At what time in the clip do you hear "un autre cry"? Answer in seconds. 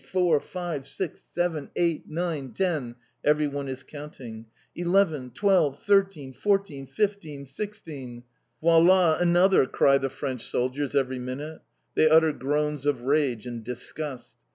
9.21-9.99